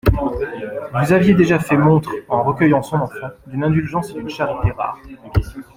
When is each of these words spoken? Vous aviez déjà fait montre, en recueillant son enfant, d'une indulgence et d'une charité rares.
Vous 0.95 1.11
aviez 1.13 1.35
déjà 1.35 1.59
fait 1.59 1.77
montre, 1.77 2.09
en 2.27 2.41
recueillant 2.41 2.81
son 2.81 2.97
enfant, 3.01 3.27
d'une 3.45 3.63
indulgence 3.63 4.09
et 4.09 4.13
d'une 4.15 4.31
charité 4.31 4.71
rares. 4.71 4.97